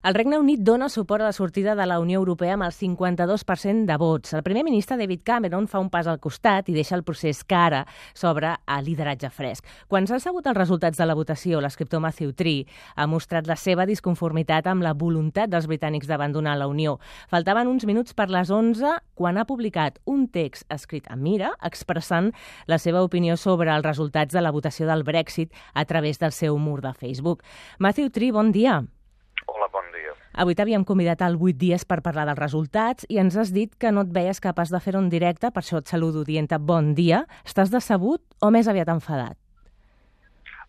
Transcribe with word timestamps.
El 0.00 0.14
Regne 0.14 0.38
Unit 0.38 0.60
dona 0.62 0.86
suport 0.88 1.24
a 1.24 1.24
la 1.24 1.32
sortida 1.32 1.74
de 1.74 1.84
la 1.84 1.96
Unió 1.98 2.20
Europea 2.20 2.52
amb 2.54 2.62
el 2.62 2.70
52% 2.70 3.84
de 3.84 3.96
vots. 3.98 4.30
El 4.32 4.44
primer 4.46 4.62
ministre 4.62 4.96
David 4.96 5.24
Cameron 5.26 5.64
fa 5.66 5.80
un 5.82 5.88
pas 5.90 6.06
al 6.06 6.20
costat 6.22 6.68
i 6.70 6.74
deixa 6.76 6.94
el 6.94 7.02
procés 7.02 7.40
que 7.42 7.56
ara 7.58 7.80
s'obre 8.14 8.52
a 8.62 8.76
lideratge 8.78 9.26
fresc. 9.34 9.64
Quan 9.90 10.06
s'han 10.06 10.22
sabut 10.22 10.46
els 10.46 10.54
resultats 10.54 11.00
de 11.02 11.06
la 11.08 11.16
votació, 11.18 11.58
l'escriptor 11.58 11.98
Matthew 11.98 12.30
Tree 12.38 12.68
ha 12.94 13.08
mostrat 13.10 13.50
la 13.50 13.56
seva 13.58 13.88
disconformitat 13.90 14.68
amb 14.70 14.86
la 14.86 14.92
voluntat 14.94 15.50
dels 15.50 15.66
britànics 15.66 16.06
d'abandonar 16.06 16.54
la 16.60 16.68
Unió. 16.70 17.00
Faltaven 17.26 17.66
uns 17.66 17.82
minuts 17.84 18.14
per 18.14 18.28
les 18.30 18.52
11 18.54 18.92
quan 19.18 19.34
ha 19.34 19.48
publicat 19.50 19.98
un 20.06 20.28
text 20.30 20.62
escrit 20.70 21.10
a 21.10 21.16
mira 21.16 21.56
expressant 21.66 22.30
la 22.70 22.78
seva 22.78 23.02
opinió 23.02 23.34
sobre 23.34 23.74
els 23.74 23.82
resultats 23.82 24.30
de 24.30 24.46
la 24.46 24.54
votació 24.54 24.86
del 24.86 25.02
Brexit 25.02 25.50
a 25.74 25.84
través 25.90 26.22
del 26.22 26.30
seu 26.30 26.54
mur 26.56 26.78
de 26.86 26.94
Facebook. 26.94 27.42
Matthew 27.80 28.14
Tree, 28.14 28.30
bon 28.30 28.54
dia. 28.54 28.84
Avui 30.38 30.54
t'havíem 30.54 30.84
convidat 30.86 31.18
al 31.26 31.34
8 31.34 31.58
dies 31.58 31.82
per 31.82 31.96
parlar 31.98 32.22
dels 32.28 32.38
resultats 32.38 33.06
i 33.10 33.16
ens 33.18 33.34
has 33.34 33.50
dit 33.50 33.72
que 33.82 33.90
no 33.90 34.04
et 34.06 34.10
veies 34.14 34.38
capaç 34.38 34.70
de 34.70 34.78
fer-ho 34.84 35.00
en 35.02 35.08
directe, 35.10 35.48
per 35.50 35.64
això 35.64 35.80
et 35.82 35.90
saludo 35.90 36.22
dient-te 36.28 36.60
bon 36.62 36.92
dia. 36.94 37.24
Estàs 37.42 37.72
decebut 37.74 38.22
o 38.38 38.50
més 38.54 38.70
aviat 38.70 38.92
enfadat? 38.92 39.34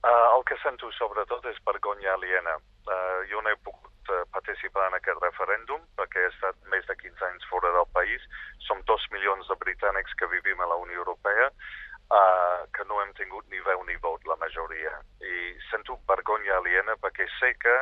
Uh, 0.00 0.38
el 0.38 0.46
que 0.48 0.56
sento 0.62 0.88
sobretot 0.96 1.44
és 1.52 1.58
vergonya 1.68 2.14
aliena. 2.14 2.54
Uh, 2.88 3.20
jo 3.28 3.42
no 3.44 3.52
he 3.52 3.58
pogut 3.60 4.08
uh, 4.14 4.22
participar 4.32 4.86
en 4.88 4.96
aquest 4.96 5.20
referèndum 5.20 5.84
perquè 6.00 6.24
he 6.24 6.30
estat 6.32 6.56
més 6.72 6.88
de 6.88 6.96
15 7.04 7.28
anys 7.28 7.44
fora 7.52 7.74
del 7.76 7.90
país. 7.92 8.24
Som 8.64 8.80
dos 8.88 9.04
milions 9.12 9.52
de 9.52 9.58
britànics 9.66 10.16
que 10.16 10.32
vivim 10.32 10.64
a 10.64 10.70
la 10.72 10.80
Unió 10.80 11.04
Europea 11.04 11.52
uh, 12.08 12.64
que 12.72 12.84
no 12.88 13.02
hem 13.02 13.12
tingut 13.20 13.44
ni 13.52 13.60
veu 13.68 13.84
ni 13.84 13.96
vot, 14.00 14.24
la 14.24 14.36
majoria. 14.40 14.96
I 15.20 15.52
sento 15.68 15.98
vergonya 16.08 16.56
aliena 16.56 16.96
perquè 17.02 17.28
sé 17.38 17.54
que 17.60 17.74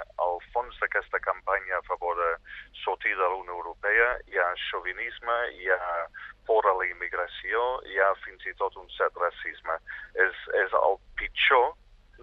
al 0.76 0.78
fons 0.78 0.80
d'aquesta 0.80 1.18
campanya 1.20 1.78
a 1.78 1.82
favor 1.82 2.16
de 2.16 2.36
sortir 2.84 3.14
de 3.16 3.22
la 3.22 3.34
Unió 3.34 3.52
Europea 3.52 4.18
hi 4.28 4.38
ha 4.38 4.54
xovinisme, 4.70 5.36
hi 5.56 5.70
ha 5.70 6.06
por 6.46 6.66
a 6.66 6.74
la 6.74 6.86
immigració, 6.86 7.80
hi 7.86 7.98
ha 7.98 8.14
fins 8.24 8.44
i 8.46 8.54
tot 8.54 8.76
un 8.76 8.88
cert 8.96 9.16
racisme. 9.16 9.78
És, 10.14 10.34
és 10.54 10.72
el 10.72 10.98
pitjor 11.16 11.74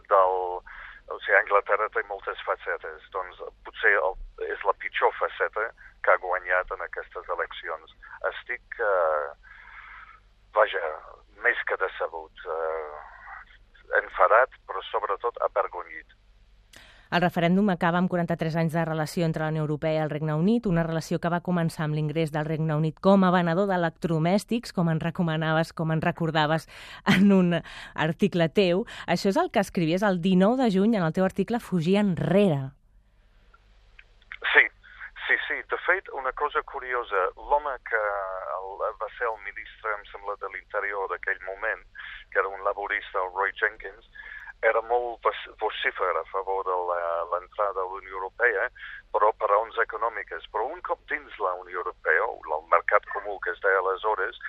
del... 0.10 0.62
O 1.12 1.20
sigui, 1.20 1.36
Anglaterra 1.36 1.90
té 1.92 2.02
moltes 2.08 2.40
facetes, 2.48 3.04
doncs 3.12 3.42
potser 3.66 3.92
el, 4.00 4.16
és 4.48 4.62
la 4.64 4.74
pitjor 4.80 5.12
faceta 5.20 5.74
que 6.04 6.12
ha 6.12 6.22
guanyat 6.22 6.72
en 6.72 6.82
aquestes 6.82 7.30
eleccions. 7.30 7.96
Estic... 8.32 8.64
Uh, 8.80 9.34
vaja, 10.54 10.80
més 11.44 11.60
que 11.68 11.76
decebut, 11.82 12.44
eh, 12.46 13.00
enfadat, 14.00 14.54
però 14.70 14.84
sobretot 14.86 15.40
avergonyit. 15.42 16.14
El 17.14 17.22
referèndum 17.22 17.68
acaba 17.70 18.00
amb 18.02 18.10
43 18.10 18.56
anys 18.58 18.74
de 18.74 18.84
relació 18.88 19.28
entre 19.28 19.44
la 19.44 19.52
Unió 19.52 19.62
Europea 19.62 20.00
i 20.00 20.02
el 20.02 20.10
Regne 20.10 20.34
Unit, 20.34 20.66
una 20.66 20.82
relació 20.82 21.20
que 21.22 21.30
va 21.30 21.44
començar 21.46 21.84
amb 21.86 21.94
l'ingrés 21.94 22.32
del 22.34 22.48
Regne 22.48 22.74
Unit 22.74 22.98
com 23.06 23.22
a 23.22 23.30
venedor 23.36 23.68
d'electrodomèstics, 23.70 24.74
com 24.74 24.90
en 24.90 25.02
recomanaves, 25.04 25.76
com 25.78 25.94
en 25.94 26.02
recordaves 26.02 26.66
en 27.14 27.30
un 27.36 27.60
article 27.94 28.50
teu. 28.50 28.88
Això 29.06 29.30
és 29.30 29.38
el 29.38 29.52
que 29.54 29.62
escrivies 29.62 30.02
el 30.02 30.24
19 30.26 30.58
de 30.64 30.72
juny 30.74 30.98
en 30.98 31.06
el 31.06 31.14
teu 31.14 31.28
article 31.30 31.62
Fugir 31.62 32.00
enrere. 32.02 32.74
Sí, 34.50 34.66
sí, 35.28 35.38
sí. 35.46 35.62
De 35.70 35.82
fet, 35.86 36.10
una 36.18 36.34
cosa 36.34 36.66
curiosa, 36.66 37.30
l'home 37.38 37.78
que 37.94 38.04
va 38.82 39.14
ser 39.20 39.30
el 39.30 39.38
ministre, 39.46 39.94
em 40.00 40.06
sembla, 40.10 40.34
de 40.42 40.50
l'interior 40.56 41.14
d'aquell 41.14 41.46
moment, 41.46 41.86
que 42.34 42.42
era 42.42 42.50
un 42.50 42.66
laborista, 42.66 43.22
el 43.22 43.36
Roy 43.38 43.54
Jenkins, 43.62 44.10
era 44.70 44.82
molt 44.88 45.28
vocífer 45.60 46.12
a 46.18 46.26
favor 46.32 46.66
de 46.66 46.76
l'entrada 47.32 47.82
a 47.82 47.86
la 47.86 48.00
Unió 48.00 48.18
Europea, 48.18 48.68
però 49.14 49.32
per 49.38 49.50
raons 49.52 49.80
econòmiques. 49.84 50.46
Però 50.52 50.68
un 50.72 50.82
cop 50.88 51.02
dins 51.12 51.40
la 51.40 51.54
Unió 51.62 51.82
Europea, 51.84 52.28
o 52.28 52.60
el 52.60 52.68
mercat 52.72 53.08
comú 53.14 53.40
que 53.44 53.52
es 53.52 53.60
deia 53.66 53.82
aleshores, 53.84 54.40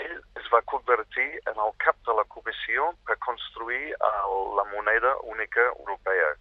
ell 0.00 0.18
es 0.40 0.50
va 0.52 0.62
convertir 0.72 1.28
en 1.50 1.58
el 1.66 1.72
cap 1.84 1.98
de 2.06 2.14
la 2.18 2.26
comissió 2.34 2.92
per 3.06 3.18
construir 3.26 3.94
el, 3.94 4.36
la 4.58 4.66
moneda 4.74 5.16
única 5.34 5.66
europea, 5.78 6.34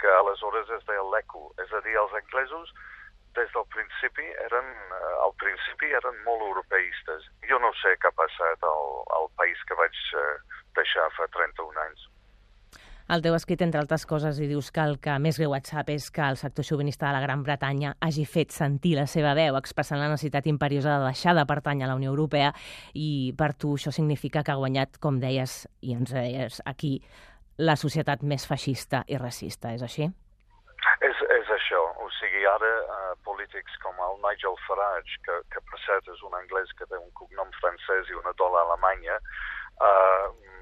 que 0.00 0.14
aleshores 0.20 0.70
es 0.78 0.86
deia 0.86 1.06
l'ECO. 1.12 1.48
És 1.64 1.72
a 1.74 1.82
dir, 1.86 1.96
els 1.98 2.14
anglesos 2.22 2.74
des 3.38 3.50
del 3.54 3.66
principi 3.74 4.26
eren, 4.46 4.70
eh, 4.98 5.16
al 5.24 5.34
principi 5.42 5.90
eren 6.00 6.22
molt 6.26 6.46
europeistes. 6.50 7.26
Jo 7.50 7.58
no 7.62 7.72
sé 7.82 7.94
què 7.98 8.10
ha 8.10 8.18
passat 8.22 8.70
al, 8.70 8.94
al 9.18 9.28
país 9.40 9.66
que 9.68 9.78
vaig 9.82 9.98
eh, 10.22 10.30
deixar 10.78 11.10
fa 11.18 11.26
31 11.34 11.84
anys. 11.86 12.08
El 13.08 13.22
teu 13.24 13.32
escrit, 13.32 13.62
entre 13.64 13.80
altres 13.80 14.02
coses, 14.04 14.36
i 14.36 14.46
dius 14.50 14.66
que 14.68 14.82
el 14.84 14.98
que 15.00 15.14
més 15.24 15.38
greu 15.40 15.54
et 15.56 15.68
sap 15.70 15.88
és 15.88 16.10
que 16.12 16.20
el 16.20 16.36
sector 16.36 16.66
xovinista 16.68 17.06
de 17.06 17.14
la 17.16 17.22
Gran 17.22 17.40
Bretanya 17.40 17.94
hagi 18.04 18.26
fet 18.28 18.52
sentir 18.52 18.92
la 18.98 19.06
seva 19.08 19.32
veu, 19.38 19.56
expressant 19.56 19.96
la 19.96 20.10
necessitat 20.12 20.44
imperiosa 20.50 20.98
de 20.98 21.06
deixar 21.06 21.32
de 21.38 21.46
pertany 21.48 21.80
a 21.80 21.88
la 21.88 21.96
Unió 21.96 22.12
Europea, 22.12 22.50
i 22.92 23.32
per 23.38 23.54
tu 23.56 23.78
això 23.78 23.94
significa 23.96 24.42
que 24.44 24.52
ha 24.52 24.60
guanyat, 24.60 25.00
com 25.00 25.22
deies, 25.24 25.62
i 25.80 25.96
ens 25.96 26.12
deies 26.12 26.60
aquí, 26.68 26.98
la 27.56 27.78
societat 27.80 28.20
més 28.20 28.44
feixista 28.44 29.06
i 29.08 29.16
racista, 29.16 29.72
és 29.72 29.86
així? 29.88 30.10
És, 31.08 31.24
és 31.40 31.52
això, 31.56 31.80
o 32.04 32.10
sigui, 32.18 32.44
ara 32.44 32.74
uh, 32.84 33.14
polítics 33.24 33.80
com 33.86 33.96
el 34.04 34.20
Nigel 34.26 34.60
Farage, 34.66 35.16
que, 35.24 35.40
que 35.54 35.64
per 35.72 35.80
cert 35.86 36.12
és 36.12 36.20
un 36.28 36.36
anglès 36.36 36.76
que 36.76 36.84
té 36.84 37.00
un 37.00 37.08
cognom 37.16 37.56
francès 37.56 38.12
i 38.12 38.20
una 38.20 38.36
dola 38.36 38.66
alemanya, 38.68 39.16
tindran 39.78 40.57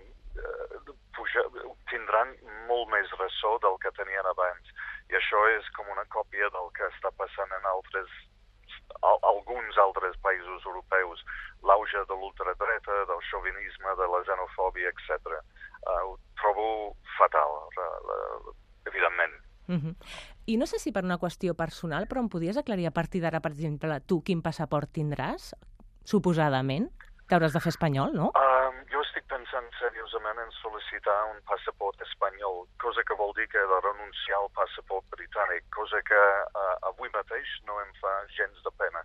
molt 2.87 2.95
més 2.95 3.11
ressò 3.19 3.59
del 3.59 3.77
que 3.83 3.91
tenien 3.99 4.27
abans. 4.27 4.71
I 5.11 5.17
això 5.19 5.39
és 5.59 5.67
com 5.77 5.87
una 5.91 6.05
còpia 6.07 6.49
del 6.51 6.71
que 6.75 6.87
està 6.95 7.11
passant 7.19 7.51
en 7.51 7.67
altres 7.67 8.09
al, 9.03 9.19
alguns 9.23 9.77
altres 9.79 10.17
països 10.23 10.65
europeus, 10.65 11.25
l'auge 11.63 11.99
de 12.09 12.15
l'ultradreta, 12.15 13.05
del 13.11 13.23
xovinisme, 13.31 13.97
de 13.99 14.07
la 14.07 14.23
xenofòbia, 14.27 14.91
etc. 14.91 15.41
Uh, 15.87 16.13
ho 16.13 16.19
trobo 16.41 16.97
fatal, 17.19 17.51
evidentment. 18.87 19.35
Uh 19.69 19.75
-huh. 19.75 19.95
I 20.47 20.57
no 20.57 20.67
sé 20.67 20.79
si 20.79 20.93
per 20.93 21.05
una 21.05 21.19
qüestió 21.19 21.55
personal, 21.55 22.07
però 22.07 22.21
em 22.21 22.29
podies 22.29 22.57
aclarir 22.57 22.87
a 22.87 22.93
partir 22.93 23.21
d'ara, 23.21 23.41
per 23.41 23.53
exemple, 23.53 24.01
tu 24.01 24.23
quin 24.23 24.43
passaport 24.43 24.89
tindràs, 24.93 25.55
suposadament? 26.05 26.91
T'hauràs 27.29 27.53
de 27.53 27.61
fer 27.61 27.71
espanyol, 27.71 28.15
no? 28.15 28.31
Pensant 28.31 28.56
seriosament 29.79 30.39
en 30.43 30.53
sol·licitar 30.59 31.17
un 31.31 31.41
passaport 31.49 32.01
espanyol, 32.07 32.65
cosa 32.83 33.05
que 33.07 33.17
vol 33.19 33.35
dir 33.39 33.47
que 33.53 33.61
he 33.61 33.69
de 33.73 33.81
renunciar 33.85 34.39
al 34.41 34.51
passaport 34.59 35.07
britànic, 35.15 35.67
cosa 35.75 36.01
que 36.09 36.23
uh, 36.63 36.77
avui 36.91 37.13
mateix 37.15 37.53
no 37.69 37.79
em 37.83 37.93
fa 38.01 38.15
gens 38.37 38.63
de 38.65 38.73
pena. 38.81 39.05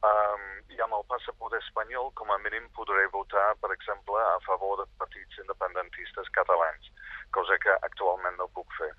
Um, 0.00 0.44
I 0.72 0.80
amb 0.80 0.96
el 0.96 1.04
passaport 1.12 1.54
espanyol, 1.58 2.08
com 2.16 2.32
a 2.32 2.38
mínim, 2.40 2.70
podré 2.76 3.04
votar, 3.12 3.52
per 3.60 3.72
exemple, 3.76 4.16
a 4.16 4.40
favor 4.46 4.80
de 4.80 4.88
partits 5.02 5.42
independentistes 5.42 6.32
catalans, 6.32 6.88
cosa 7.36 7.60
que 7.60 7.76
actualment 7.90 8.40
no 8.40 8.48
puc 8.56 8.72
fer. 8.78 8.92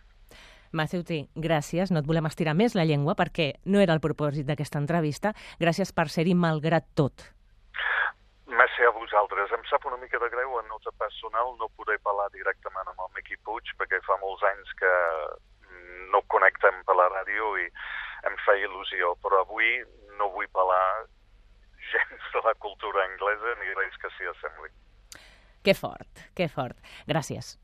T., 0.72 1.28
gràcies. 1.35 1.91
No 1.91 2.00
et 2.00 2.07
volem 2.07 2.29
estirar 2.29 2.53
més 2.56 2.75
la 2.75 2.85
llengua 2.85 3.16
perquè 3.16 3.51
no 3.66 3.81
era 3.81 3.94
el 3.97 4.00
propòsit 4.00 4.45
d'aquesta 4.47 4.79
entrevista. 4.79 5.33
Gràcies 5.59 5.91
per 5.91 6.07
ser-hi 6.09 6.35
malgrat 6.35 6.85
tot. 6.95 7.31
Vosaltres. 9.11 9.51
Em 9.51 9.63
sap 9.67 9.83
una 9.89 9.97
mica 9.99 10.19
de 10.23 10.29
greu 10.31 10.53
en 10.55 10.69
nota 10.72 10.91
personal 10.95 11.49
no 11.59 11.67
poder 11.75 11.97
parlar 11.99 12.29
directament 12.31 12.88
amb 12.88 13.01
el 13.03 13.09
Miqui 13.17 13.35
Puig 13.44 13.67
perquè 13.75 13.99
fa 14.05 14.16
molts 14.22 14.45
anys 14.47 14.72
que 14.79 14.91
no 16.13 16.22
connectem 16.31 16.77
per 16.88 16.95
la 16.95 17.09
ràdio 17.11 17.50
i 17.59 17.66
em 18.29 18.38
fa 18.45 18.55
il·lusió, 18.55 19.11
però 19.19 19.41
avui 19.44 19.73
no 20.16 20.29
vull 20.31 20.47
parlar 20.55 21.09
gens 21.91 22.31
de 22.38 22.44
la 22.45 22.55
cultura 22.63 23.03
anglesa 23.03 23.57
ni 23.59 23.75
res 23.81 24.00
que 24.00 24.13
s'hi 24.16 24.31
assembli. 24.31 24.71
Que 25.59 25.75
fort, 25.75 26.23
que 26.38 26.47
fort. 26.47 26.79
Gràcies. 27.11 27.57